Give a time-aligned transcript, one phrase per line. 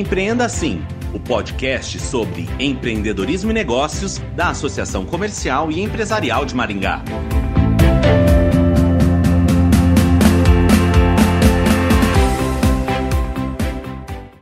[0.00, 0.82] Empreenda Assim,
[1.12, 7.04] o podcast sobre empreendedorismo e negócios da Associação Comercial e Empresarial de Maringá.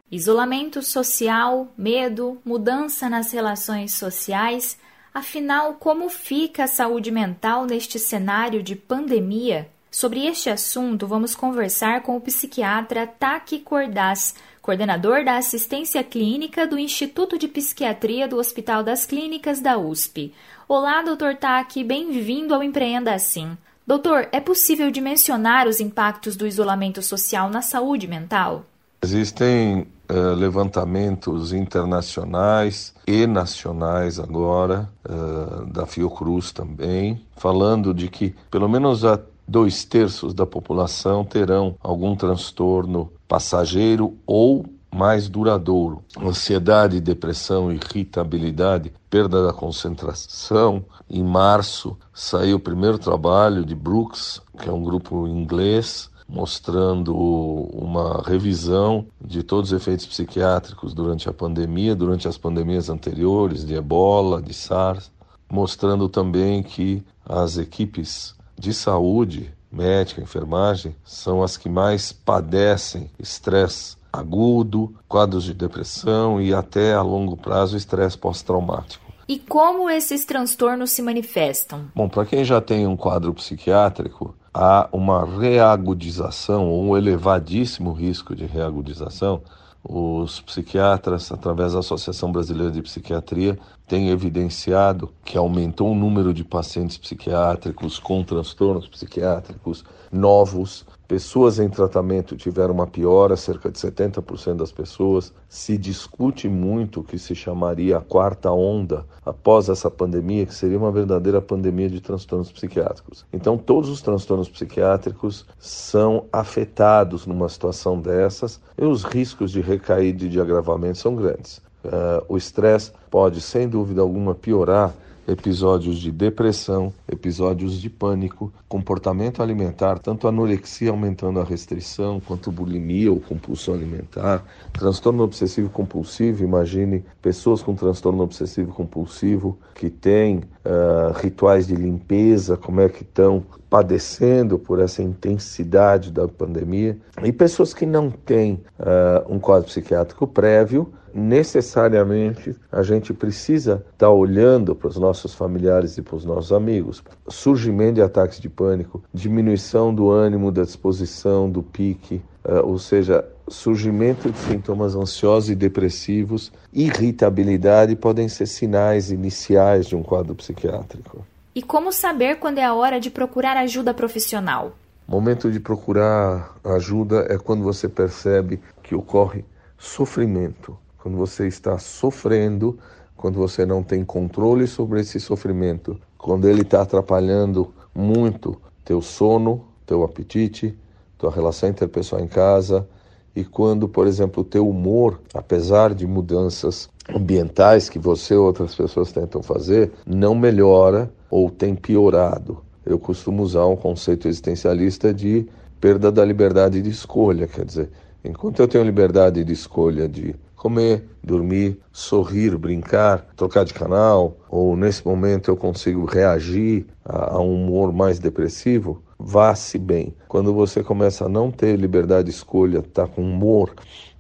[0.09, 4.79] Isolamento social, medo, mudança nas relações sociais.
[5.13, 9.69] Afinal, como fica a saúde mental neste cenário de pandemia?
[9.91, 14.35] Sobre este assunto, vamos conversar com o psiquiatra Taki Cordaz,
[14.69, 20.35] coordenador da assistência clínica do Instituto de Psiquiatria do Hospital das Clínicas da USP.
[20.69, 23.57] Olá, doutor Taki, bem-vindo ao Empreenda Assim.
[23.87, 28.67] Doutor, é possível dimensionar os impactos do isolamento social na saúde mental?
[29.01, 38.69] Existem uh, levantamentos internacionais e nacionais agora, uh, da Fiocruz também, falando de que pelo
[38.69, 46.03] menos a dois terços da população terão algum transtorno passageiro ou mais duradouro.
[46.21, 50.85] Ansiedade, depressão, irritabilidade, perda da concentração.
[51.09, 58.23] Em março saiu o primeiro trabalho de Brooks, que é um grupo inglês, mostrando uma
[58.23, 64.43] revisão de todos os efeitos psiquiátricos durante a pandemia, durante as pandemias anteriores, de ebola,
[64.43, 65.11] de SARS,
[65.51, 73.97] mostrando também que as equipes de saúde, médica, enfermagem, são as que mais padecem estresse
[74.13, 79.07] agudo, quadros de depressão e até a longo prazo estresse pós-traumático.
[79.29, 81.91] E como esses transtornos se manifestam?
[81.95, 88.35] Bom, para quem já tem um quadro psiquiátrico, há uma reagudização ou um elevadíssimo risco
[88.35, 89.43] de reagudização
[89.83, 96.45] os psiquiatras, através da Associação Brasileira de Psiquiatria, têm evidenciado que aumentou o número de
[96.45, 100.85] pacientes psiquiátricos com transtornos psiquiátricos novos.
[101.09, 105.33] Pessoas em tratamento tiveram uma piora, cerca de 70% das pessoas.
[105.49, 110.77] Se discute muito o que se chamaria a quarta onda após essa pandemia, que seria
[110.77, 113.25] uma verdadeira pandemia de transtornos psiquiátricos.
[113.33, 120.27] Então, todos os transtornos psiquiátricos são afetados numa situação dessas e os riscos de recaída
[120.27, 121.57] e de agravamento são grandes.
[121.83, 124.93] Uh, o estresse pode, sem dúvida alguma, piorar
[125.29, 133.13] episódios de depressão, episódios de pânico, comportamento alimentar, tanto anorexia aumentando a restrição, quanto bulimia
[133.13, 141.13] ou compulsão alimentar, transtorno obsessivo compulsivo, imagine pessoas com transtorno obsessivo compulsivo que têm uh,
[141.15, 147.75] rituais de limpeza, como é que estão padecendo por essa intensidade da pandemia, e pessoas
[147.75, 154.75] que não têm uh, um quadro psiquiátrico prévio, necessariamente a gente precisa estar tá olhando
[154.75, 157.03] para os nossos familiares e para os nossos amigos.
[157.29, 163.25] Surgimento de ataques de pânico, diminuição do ânimo, da disposição, do pique, uh, ou seja,
[163.49, 171.25] surgimento de sintomas ansiosos e depressivos, irritabilidade podem ser sinais iniciais de um quadro psiquiátrico.
[171.55, 174.73] E como saber quando é a hora de procurar ajuda profissional?
[175.07, 179.45] Momento de procurar ajuda é quando você percebe que ocorre
[179.79, 180.77] sofrimento,
[181.09, 182.79] quando você está sofrendo,
[183.17, 189.65] quando você não tem controle sobre esse sofrimento, quando ele está atrapalhando muito teu sono,
[189.87, 190.79] teu apetite,
[191.17, 192.87] tua relação interpessoal em casa,
[193.35, 198.75] e quando, por exemplo, o teu humor, apesar de mudanças ambientais que você ou outras
[198.75, 202.59] pessoas tentam fazer, não melhora ou tem piorado.
[202.85, 205.49] Eu costumo usar um conceito existencialista de
[205.81, 207.89] perda da liberdade de escolha, quer dizer,
[208.23, 214.77] enquanto eu tenho liberdade de escolha de comer, dormir, sorrir, brincar, trocar de canal, ou
[214.77, 220.15] nesse momento eu consigo reagir a, um humor mais depressivo, vá-se bem.
[220.27, 223.73] Quando você começa a não ter liberdade de escolha, tá com humor,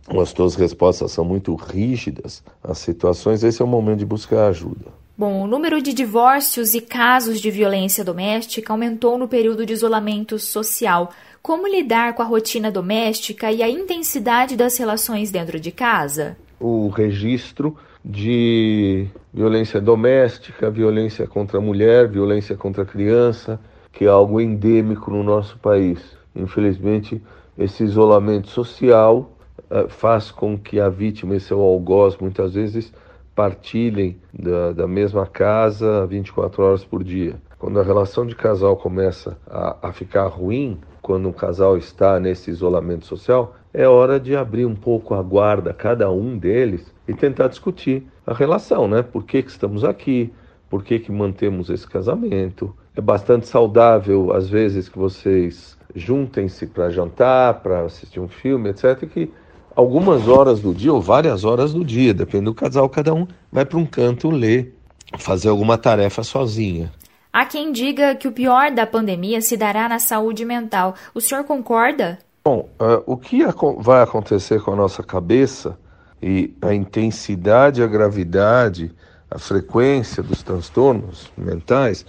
[0.08, 4.46] ou as suas respostas são muito rígidas às situações, esse é o momento de buscar
[4.46, 4.86] ajuda.
[5.18, 10.38] Bom, o número de divórcios e casos de violência doméstica aumentou no período de isolamento
[10.38, 11.10] social.
[11.42, 16.36] Como lidar com a rotina doméstica e a intensidade das relações dentro de casa?
[16.60, 23.58] O registro de violência doméstica, violência contra a mulher, violência contra a criança,
[23.90, 25.98] que é algo endêmico no nosso país.
[26.32, 27.20] Infelizmente,
[27.58, 29.32] esse isolamento social
[29.68, 32.92] uh, faz com que a vítima e seu algoz muitas vezes
[33.38, 37.36] partilhem da, da mesma casa 24 horas por dia.
[37.56, 42.50] Quando a relação de casal começa a, a ficar ruim, quando um casal está nesse
[42.50, 47.46] isolamento social, é hora de abrir um pouco a guarda, cada um deles, e tentar
[47.46, 49.02] discutir a relação, né?
[49.02, 50.32] Por que, que estamos aqui?
[50.68, 52.74] Por que, que mantemos esse casamento?
[52.96, 59.08] É bastante saudável, às vezes, que vocês juntem-se para jantar, para assistir um filme, etc.,
[59.08, 59.30] que
[59.78, 63.64] algumas horas do dia ou várias horas do dia, depende do casal, cada um vai
[63.64, 64.74] para um canto ler,
[65.16, 66.90] fazer alguma tarefa sozinha.
[67.32, 70.96] Há quem diga que o pior da pandemia se dará na saúde mental.
[71.14, 72.18] O senhor concorda?
[72.44, 73.38] Bom, uh, o que
[73.78, 75.78] vai acontecer com a nossa cabeça
[76.20, 78.90] e a intensidade, a gravidade,
[79.30, 82.04] a frequência dos transtornos mentais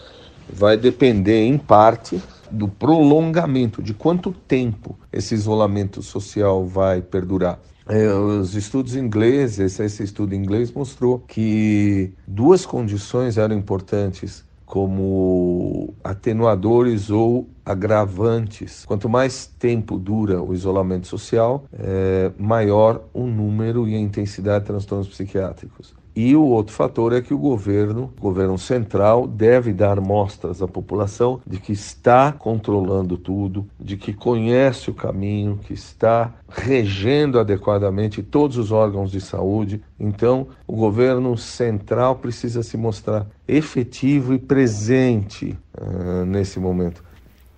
[0.51, 7.59] vai depender, em parte, do prolongamento, de quanto tempo esse isolamento social vai perdurar.
[7.87, 17.09] É, os estudos ingleses, esse estudo inglês mostrou que duas condições eram importantes como atenuadores
[17.09, 18.85] ou agravantes.
[18.85, 24.67] Quanto mais tempo dura o isolamento social, é, maior o número e a intensidade de
[24.67, 25.95] transtornos psiquiátricos.
[26.21, 30.67] E o outro fator é que o governo, o governo central, deve dar mostras à
[30.67, 38.21] população de que está controlando tudo, de que conhece o caminho, que está regendo adequadamente
[38.21, 39.81] todos os órgãos de saúde.
[39.97, 47.01] Então, o governo central precisa se mostrar efetivo e presente uh, nesse momento.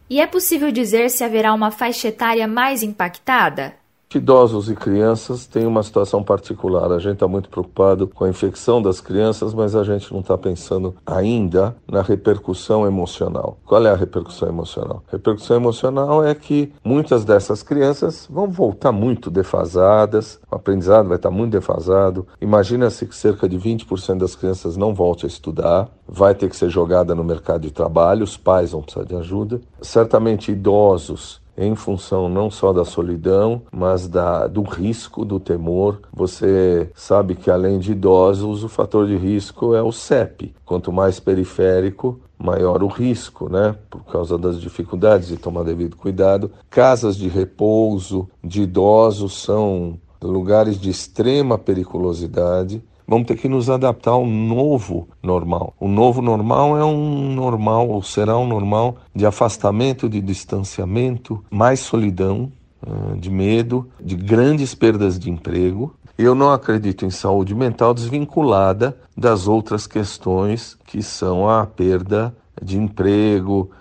[0.07, 3.80] E é possível dizer se haverá uma faixa etária mais impactada?
[4.13, 6.91] Idosos e crianças têm uma situação particular.
[6.91, 10.37] A gente está muito preocupado com a infecção das crianças, mas a gente não está
[10.37, 13.57] pensando ainda na repercussão emocional.
[13.65, 15.01] Qual é a repercussão emocional?
[15.07, 21.15] A repercussão emocional é que muitas dessas crianças vão voltar muito defasadas, o aprendizado vai
[21.15, 22.27] estar muito defasado.
[22.41, 26.69] Imagina-se que cerca de 20% das crianças não volte a estudar, vai ter que ser
[26.69, 29.61] jogada no mercado de trabalho, os pais vão precisar de ajuda.
[29.81, 36.01] Certamente idosos em função não só da solidão, mas da, do risco, do temor.
[36.13, 40.53] Você sabe que além de idosos, o fator de risco é o CEP.
[40.65, 43.75] Quanto mais periférico, maior o risco, né?
[43.89, 46.51] Por causa das dificuldades de tomar devido cuidado.
[46.69, 54.11] Casas de repouso de idosos são lugares de extrema periculosidade vamos ter que nos adaptar
[54.11, 55.73] ao novo normal.
[55.79, 61.79] O novo normal é um normal, ou será um normal de afastamento, de distanciamento, mais
[61.79, 62.51] solidão,
[62.85, 65.93] ah, de medo, de grandes perdas de emprego.
[66.17, 72.77] Eu não acredito em saúde mental desvinculada das outras questões que são a perda de
[72.77, 73.71] emprego,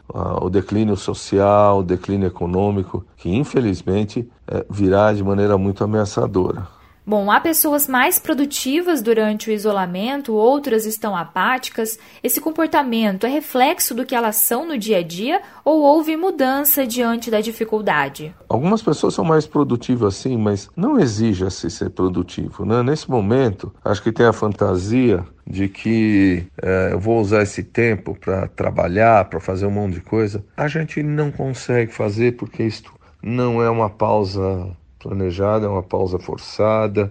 [0.41, 6.67] o declínio social, o declínio econômico, que infelizmente eh, virá de maneira muito ameaçadora.
[7.11, 11.99] Bom, há pessoas mais produtivas durante o isolamento, outras estão apáticas.
[12.23, 16.87] Esse comportamento é reflexo do que elas são no dia a dia ou houve mudança
[16.87, 18.33] diante da dificuldade?
[18.49, 22.65] Algumas pessoas são mais produtivas sim, mas não exija-se ser produtivo.
[22.65, 22.81] Né?
[22.85, 28.17] Nesse momento, acho que tem a fantasia de que é, eu vou usar esse tempo
[28.21, 30.45] para trabalhar, para fazer um monte de coisa.
[30.57, 36.19] A gente não consegue fazer porque isto não é uma pausa planejada, é uma pausa
[36.19, 37.11] forçada,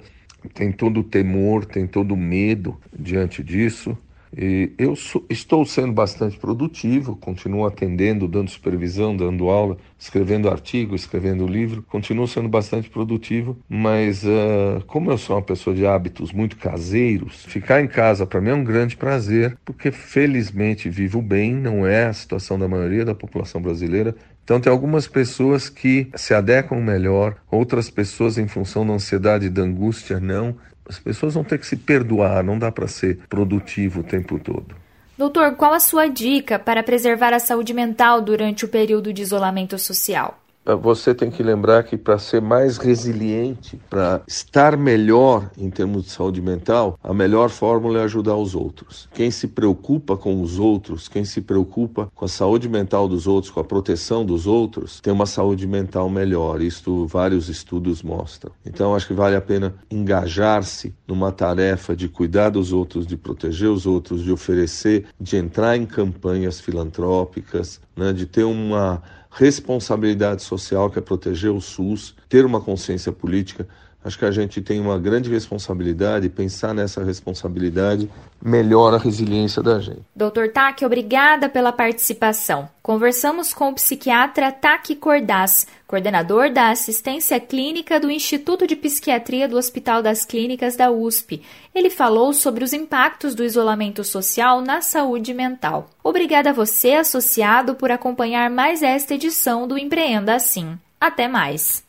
[0.54, 3.98] tem todo o temor, tem todo o medo diante disso.
[4.36, 10.96] E eu sou, estou sendo bastante produtivo, continuo atendendo, dando supervisão, dando aula, escrevendo artigo,
[10.96, 16.32] escrevendo livro, continuo sendo bastante produtivo, mas uh, como eu sou uma pessoa de hábitos
[16.32, 21.56] muito caseiros, ficar em casa para mim é um grande prazer, porque felizmente vivo bem,
[21.56, 24.16] não é a situação da maioria da população brasileira,
[24.50, 29.50] então, tem algumas pessoas que se adequam melhor, outras pessoas, em função da ansiedade e
[29.50, 30.56] da angústia, não.
[30.90, 34.76] As pessoas vão ter que se perdoar, não dá para ser produtivo o tempo todo.
[35.16, 39.78] Doutor, qual a sua dica para preservar a saúde mental durante o período de isolamento
[39.78, 40.40] social?
[40.66, 46.12] Você tem que lembrar que para ser mais resiliente, para estar melhor em termos de
[46.12, 49.10] saúde mental, a melhor fórmula é ajudar os outros.
[49.14, 53.52] Quem se preocupa com os outros, quem se preocupa com a saúde mental dos outros,
[53.52, 56.62] com a proteção dos outros, tem uma saúde mental melhor.
[56.62, 58.52] Isto vários estudos mostram.
[58.66, 63.70] Então acho que vale a pena engajar-se numa tarefa de cuidar dos outros, de proteger
[63.70, 70.90] os outros, de oferecer, de entrar em campanhas filantrópicas, né, de ter uma responsabilidade social,
[70.90, 73.68] que é proteger o SUS, ter uma consciência política.
[74.04, 78.10] Acho que a gente tem uma grande responsabilidade pensar nessa responsabilidade
[78.42, 80.02] melhora a resiliência da gente.
[80.16, 82.70] Doutor Taki, obrigada pela participação.
[82.82, 89.58] Conversamos com o psiquiatra Taki Cordaz, coordenador da assistência clínica do Instituto de Psiquiatria do
[89.58, 91.42] Hospital das Clínicas da USP.
[91.76, 95.90] Ele falou sobre os impactos do isolamento social na saúde mental.
[96.02, 100.80] Obrigada a você, associado, por acompanhar mais esta edição do Empreenda Assim.
[101.02, 101.89] Até mais!